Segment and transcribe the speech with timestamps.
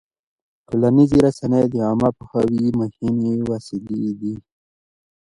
[0.67, 4.35] ټولنیزې رسنۍ د عامه پوهاوي مهمې وسیلې دي.